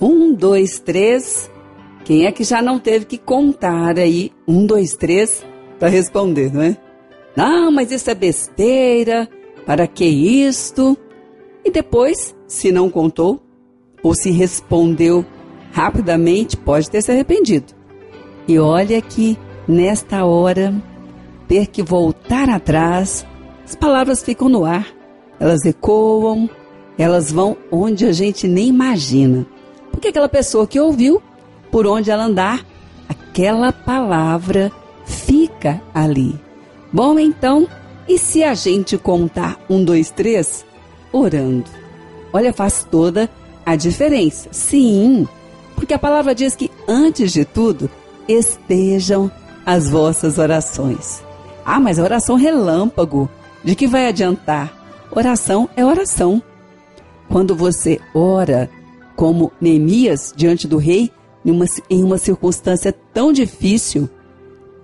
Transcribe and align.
Um, 0.00 0.32
dois, 0.32 0.78
três. 0.78 1.50
Quem 2.04 2.26
é 2.26 2.32
que 2.32 2.44
já 2.44 2.62
não 2.62 2.78
teve 2.78 3.04
que 3.04 3.18
contar 3.18 3.98
aí 3.98 4.32
um, 4.46 4.64
dois, 4.66 4.94
três 4.94 5.44
para 5.78 5.88
responder, 5.88 6.52
não 6.52 6.62
é? 6.62 6.76
Não, 7.36 7.70
mas 7.70 7.90
isso 7.90 8.10
é 8.10 8.14
besteira. 8.14 9.28
Para 9.66 9.86
que 9.86 10.04
isto? 10.04 10.96
E 11.64 11.70
depois, 11.70 12.34
se 12.46 12.70
não 12.70 12.88
contou 12.88 13.42
ou 14.02 14.14
se 14.14 14.30
respondeu 14.30 15.24
rapidamente, 15.72 16.56
pode 16.56 16.88
ter 16.88 17.02
se 17.02 17.10
arrependido. 17.10 17.74
E 18.46 18.58
olha 18.58 19.02
que 19.02 19.36
nesta 19.66 20.24
hora 20.24 20.72
ter 21.48 21.66
que 21.66 21.82
voltar 21.82 22.48
atrás, 22.48 23.26
as 23.64 23.74
palavras 23.74 24.22
ficam 24.22 24.48
no 24.48 24.64
ar, 24.64 24.86
elas 25.40 25.64
ecoam, 25.64 26.48
elas 26.96 27.32
vão 27.32 27.56
onde 27.70 28.06
a 28.06 28.12
gente 28.12 28.46
nem 28.46 28.68
imagina. 28.68 29.46
Porque 29.96 30.08
aquela 30.08 30.28
pessoa 30.28 30.66
que 30.66 30.78
ouviu, 30.78 31.22
por 31.70 31.86
onde 31.86 32.10
ela 32.10 32.24
andar, 32.24 32.66
aquela 33.08 33.72
palavra 33.72 34.70
fica 35.06 35.80
ali. 35.94 36.38
Bom, 36.92 37.18
então, 37.18 37.66
e 38.06 38.18
se 38.18 38.44
a 38.44 38.52
gente 38.52 38.98
contar 38.98 39.58
um, 39.70 39.82
dois, 39.82 40.10
três, 40.10 40.66
orando? 41.10 41.64
Olha, 42.30 42.52
faz 42.52 42.86
toda 42.90 43.30
a 43.64 43.74
diferença. 43.74 44.50
Sim, 44.52 45.26
porque 45.74 45.94
a 45.94 45.98
palavra 45.98 46.34
diz 46.34 46.54
que, 46.54 46.70
antes 46.86 47.32
de 47.32 47.46
tudo, 47.46 47.88
estejam 48.28 49.30
as 49.64 49.88
vossas 49.88 50.36
orações. 50.36 51.24
Ah, 51.64 51.80
mas 51.80 51.98
a 51.98 52.02
oração 52.02 52.36
relâmpago, 52.36 53.30
de 53.64 53.74
que 53.74 53.86
vai 53.86 54.06
adiantar? 54.08 54.76
Oração 55.10 55.70
é 55.74 55.82
oração. 55.82 56.42
Quando 57.30 57.56
você 57.56 57.98
ora, 58.14 58.68
como 59.16 59.50
Neemias 59.60 60.32
diante 60.36 60.68
do 60.68 60.76
rei, 60.76 61.10
em 61.44 61.50
uma, 61.50 61.64
em 61.88 62.04
uma 62.04 62.18
circunstância 62.18 62.94
tão 63.12 63.32
difícil, 63.32 64.08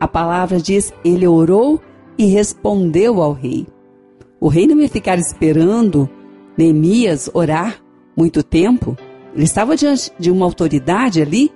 a 0.00 0.08
palavra 0.08 0.58
diz: 0.58 0.92
ele 1.04 1.26
orou 1.26 1.80
e 2.18 2.26
respondeu 2.26 3.22
ao 3.22 3.32
rei. 3.32 3.66
O 4.40 4.48
rei 4.48 4.66
não 4.66 4.80
ia 4.80 4.88
ficar 4.88 5.18
esperando 5.18 6.08
Neemias 6.56 7.30
orar 7.32 7.80
muito 8.16 8.42
tempo. 8.42 8.96
Ele 9.34 9.44
estava 9.44 9.76
diante 9.76 10.10
de 10.18 10.30
uma 10.30 10.44
autoridade 10.44 11.22
ali, 11.22 11.50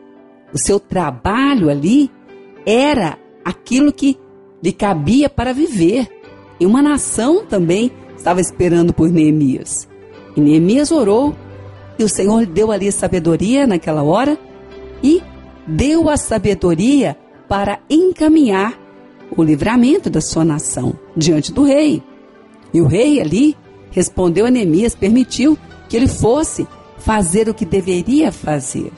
o 0.53 0.59
seu 0.59 0.79
trabalho 0.79 1.69
ali 1.69 2.11
era 2.65 3.19
aquilo 3.45 3.93
que 3.93 4.17
lhe 4.63 4.73
cabia 4.73 5.29
para 5.29 5.53
viver. 5.53 6.09
E 6.59 6.65
uma 6.65 6.81
nação 6.81 7.45
também 7.45 7.91
estava 8.17 8.41
esperando 8.41 8.93
por 8.93 9.11
Neemias. 9.11 9.89
E 10.37 10.41
Neemias 10.41 10.91
orou, 10.91 11.35
e 11.99 12.05
o 12.05 12.09
Senhor 12.09 12.47
deu 12.47 12.71
ali 12.71 12.91
sabedoria 12.93 13.67
naquela 13.67 14.03
hora 14.03 14.39
e 15.03 15.23
deu 15.67 16.09
a 16.09 16.17
sabedoria 16.17 17.17
para 17.49 17.79
encaminhar 17.89 18.79
o 19.37 19.43
livramento 19.43 20.09
da 20.09 20.21
sua 20.21 20.45
nação 20.45 20.95
diante 21.17 21.53
do 21.53 21.63
rei. 21.63 22.03
E 22.73 22.81
o 22.81 22.87
rei 22.87 23.21
ali 23.21 23.57
respondeu 23.91 24.47
a 24.47 24.51
Neemias, 24.51 24.95
permitiu 24.95 25.57
que 25.89 25.97
ele 25.97 26.09
fosse 26.09 26.67
fazer 26.99 27.49
o 27.49 27.55
que 27.55 27.65
deveria 27.65 28.31
fazer. 28.31 28.93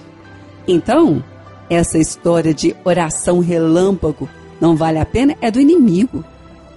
Então, 0.67 1.23
essa 1.71 1.99
história 1.99 2.53
de 2.53 2.75
oração 2.85 3.41
relâmpago 3.41 4.29
não 4.61 4.75
vale 4.75 4.99
a 4.99 5.07
pena 5.07 5.37
é 5.41 5.51
do 5.51 5.61
inimigo. 5.61 6.25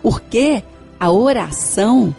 Porque 0.02 0.64
a 1.00 1.12
oração 1.12 2.16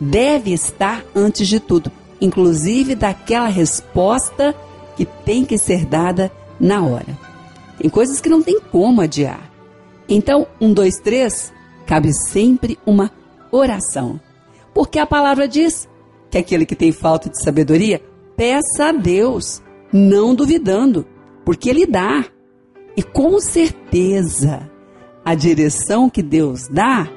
deve 0.00 0.52
estar 0.52 1.04
antes 1.14 1.48
de 1.48 1.58
tudo, 1.58 1.90
inclusive 2.20 2.94
daquela 2.94 3.48
resposta 3.48 4.54
que 4.96 5.04
tem 5.04 5.44
que 5.44 5.58
ser 5.58 5.84
dada 5.84 6.32
na 6.58 6.82
hora. 6.84 7.18
Tem 7.78 7.90
coisas 7.90 8.20
que 8.20 8.28
não 8.28 8.42
tem 8.42 8.60
como 8.60 9.00
adiar. 9.00 9.50
Então, 10.08 10.46
um, 10.60 10.72
dois, 10.72 10.98
três, 10.98 11.52
cabe 11.84 12.12
sempre 12.12 12.78
uma 12.86 13.10
oração. 13.50 14.20
Porque 14.72 14.98
a 14.98 15.06
palavra 15.06 15.46
diz 15.48 15.88
que 16.30 16.38
aquele 16.38 16.66
que 16.66 16.76
tem 16.76 16.92
falta 16.92 17.28
de 17.28 17.42
sabedoria, 17.42 18.00
peça 18.36 18.88
a 18.88 18.92
Deus, 18.92 19.62
não 19.92 20.34
duvidando, 20.34 21.06
porque 21.44 21.70
Ele 21.70 21.86
dá. 21.86 22.24
E 22.96 23.02
com 23.02 23.38
certeza, 23.40 24.70
a 25.24 25.34
direção 25.34 26.08
que 26.08 26.22
Deus 26.22 26.68
dá 26.68 27.08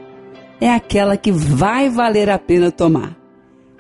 é 0.60 0.74
aquela 0.74 1.16
que 1.16 1.32
vai 1.32 1.90
valer 1.90 2.30
a 2.30 2.38
pena 2.38 2.72
tomar. 2.72 3.19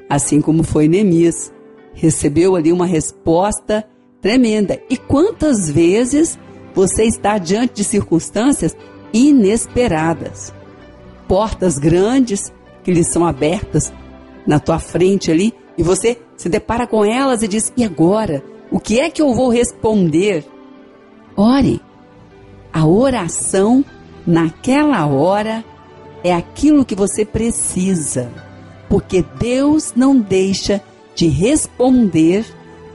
Assim 0.09 0.41
como 0.41 0.63
foi 0.63 0.87
Neemias, 0.87 1.53
recebeu 1.93 2.55
ali 2.55 2.71
uma 2.71 2.85
resposta 2.85 3.85
tremenda. 4.21 4.81
E 4.89 4.97
quantas 4.97 5.69
vezes 5.69 6.37
você 6.73 7.03
está 7.03 7.37
diante 7.37 7.75
de 7.75 7.83
circunstâncias 7.83 8.75
inesperadas? 9.13 10.53
Portas 11.27 11.77
grandes 11.77 12.51
que 12.83 12.91
lhe 12.91 13.03
são 13.03 13.25
abertas 13.25 13.93
na 14.47 14.59
tua 14.59 14.79
frente 14.79 15.31
ali 15.31 15.53
e 15.77 15.83
você 15.83 16.17
se 16.35 16.49
depara 16.49 16.87
com 16.87 17.05
elas 17.05 17.43
e 17.43 17.47
diz: 17.47 17.71
"E 17.77 17.83
agora? 17.83 18.43
O 18.71 18.79
que 18.79 18.99
é 18.99 19.09
que 19.09 19.21
eu 19.21 19.33
vou 19.33 19.49
responder?" 19.49 20.45
Ore. 21.35 21.81
A 22.71 22.85
oração 22.85 23.83
naquela 24.25 25.05
hora 25.07 25.63
é 26.23 26.33
aquilo 26.33 26.85
que 26.85 26.95
você 26.95 27.25
precisa, 27.25 28.31
porque 28.89 29.23
Deus 29.39 29.93
não 29.95 30.17
deixa 30.19 30.81
de 31.15 31.27
responder, 31.27 32.45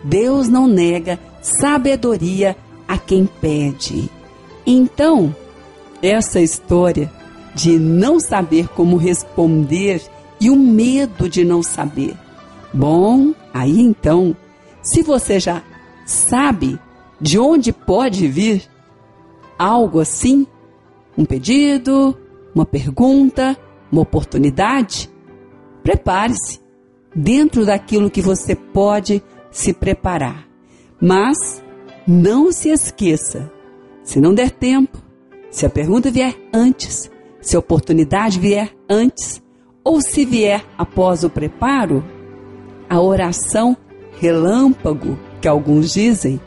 Deus 0.02 0.48
não 0.48 0.66
nega 0.66 1.18
sabedoria 1.40 2.56
a 2.86 2.98
quem 2.98 3.26
pede. 3.26 4.10
Então, 4.66 5.34
essa 6.02 6.40
história 6.40 7.10
de 7.54 7.78
não 7.78 8.18
saber 8.18 8.68
como 8.68 8.96
responder 8.96 10.02
e 10.40 10.50
o 10.50 10.56
medo 10.56 11.28
de 11.28 11.44
não 11.44 11.62
saber. 11.62 12.16
Bom, 12.72 13.32
aí 13.52 13.80
então, 13.80 14.36
se 14.82 15.02
você 15.02 15.38
já 15.38 15.62
sabe 16.04 16.78
de 17.20 17.38
onde 17.38 17.72
pode 17.72 18.26
vir 18.26 18.68
algo 19.58 20.00
assim, 20.00 20.46
um 21.16 21.24
pedido, 21.24 22.16
uma 22.54 22.66
pergunta, 22.66 23.56
uma 23.90 24.02
oportunidade, 24.02 25.08
prepare-se 25.84 26.60
dentro 27.14 27.64
daquilo 27.64 28.10
que 28.10 28.20
você 28.20 28.56
pode 28.56 29.22
se 29.50 29.72
preparar. 29.72 30.48
Mas 31.00 31.62
não 32.06 32.50
se 32.50 32.70
esqueça, 32.70 33.52
se 34.02 34.18
não 34.18 34.34
der 34.34 34.50
tempo, 34.50 34.98
se 35.50 35.64
a 35.64 35.70
pergunta 35.70 36.10
vier 36.10 36.34
antes, 36.52 37.08
se 37.40 37.54
a 37.54 37.58
oportunidade 37.58 38.40
vier 38.40 38.74
antes, 38.90 39.40
ou 39.84 40.00
se 40.00 40.24
vier 40.24 40.64
após 40.76 41.22
o 41.22 41.30
preparo, 41.30 42.02
a 42.88 43.00
oração 43.00 43.76
relâmpago, 44.18 45.18
que 45.40 45.46
alguns 45.46 45.92
dizem, 45.92 46.40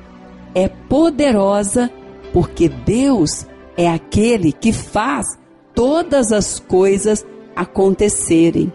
é 0.55 0.67
poderosa 0.67 1.91
porque 2.33 2.67
Deus 2.67 3.45
é 3.77 3.87
aquele 3.87 4.51
que 4.51 4.73
faz 4.73 5.37
todas 5.73 6.31
as 6.31 6.59
coisas 6.59 7.25
acontecerem. 7.55 8.73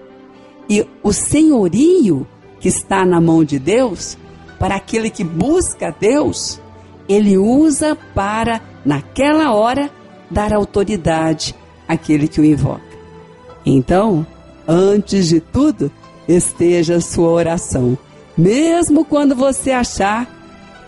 E 0.73 0.89
o 1.03 1.13
senhorio 1.13 2.27
que 2.59 2.67
está 2.67 3.05
na 3.05 3.21
mão 3.21 3.45
de 3.45 3.59
Deus, 3.59 4.17
para 4.59 4.77
aquele 4.77 5.11
que 5.11 5.23
busca 5.23 5.95
Deus, 6.01 6.59
ele 7.07 7.37
usa 7.37 7.95
para, 8.15 8.59
naquela 8.83 9.53
hora, 9.53 9.91
dar 10.31 10.51
autoridade 10.51 11.55
àquele 11.87 12.27
que 12.27 12.41
o 12.41 12.45
invoca. 12.45 12.81
Então, 13.67 14.27
antes 14.67 15.29
de 15.29 15.41
tudo, 15.41 15.93
esteja 16.27 16.97
a 16.97 17.01
sua 17.03 17.29
oração. 17.29 17.99
Mesmo 18.35 19.05
quando 19.05 19.37
você 19.37 19.73
achar 19.73 20.27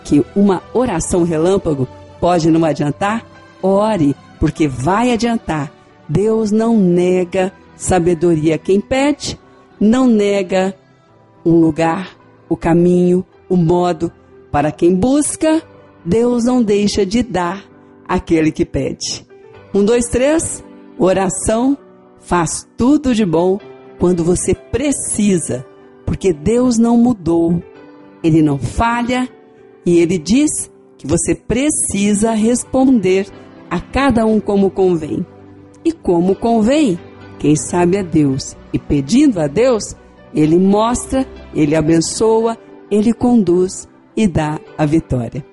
que 0.03 0.25
uma 0.35 0.63
oração 0.73 1.21
relâmpago 1.21 1.87
pode 2.19 2.49
não 2.49 2.65
adiantar, 2.65 3.23
ore, 3.61 4.15
porque 4.39 4.67
vai 4.67 5.11
adiantar. 5.11 5.71
Deus 6.09 6.49
não 6.49 6.75
nega 6.75 7.53
sabedoria 7.77 8.57
quem 8.57 8.81
pede, 8.81 9.37
não 9.79 10.07
nega 10.07 10.75
um 11.45 11.59
lugar, 11.59 12.17
o 12.49 12.55
caminho, 12.55 13.25
o 13.49 13.55
modo 13.55 14.11
para 14.51 14.71
quem 14.71 14.95
busca. 14.95 15.61
Deus 16.03 16.45
não 16.45 16.63
deixa 16.63 17.05
de 17.05 17.23
dar 17.23 17.63
aquele 18.07 18.51
que 18.51 18.65
pede. 18.65 19.25
Um, 19.73 19.83
dois, 19.83 20.07
três. 20.07 20.63
Oração 20.97 21.77
faz 22.19 22.67
tudo 22.77 23.13
de 23.13 23.25
bom 23.25 23.59
quando 23.99 24.23
você 24.23 24.53
precisa, 24.55 25.65
porque 26.05 26.31
Deus 26.31 26.77
não 26.77 26.97
mudou, 26.97 27.61
Ele 28.23 28.41
não 28.41 28.57
falha 28.57 29.27
e 29.85 29.97
Ele 29.97 30.17
diz 30.17 30.71
que 30.97 31.05
você 31.05 31.35
precisa 31.35 32.31
responder 32.31 33.27
a 33.69 33.79
cada 33.79 34.25
um 34.25 34.39
como 34.39 34.71
convém. 34.71 35.25
E 35.83 35.91
como 35.91 36.35
convém, 36.35 36.97
quem 37.45 37.55
sabe 37.55 37.97
é 37.97 38.01
Deus. 38.01 38.57
E 38.73 38.79
pedindo 38.79 39.39
a 39.39 39.45
Deus, 39.45 39.95
Ele 40.33 40.57
mostra, 40.57 41.27
Ele 41.53 41.75
abençoa, 41.75 42.57
Ele 42.89 43.13
conduz 43.13 43.87
e 44.17 44.27
dá 44.27 44.59
a 44.75 44.83
vitória. 44.83 45.45